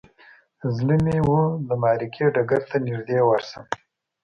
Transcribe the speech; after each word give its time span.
زړه 0.75 0.95
مې 1.03 1.17
و 1.27 1.31
د 1.67 1.69
معرکې 1.81 2.25
ډګر 2.35 2.61
ته 2.69 2.77
نږدې 2.85 3.19
ورشم. 3.29 3.63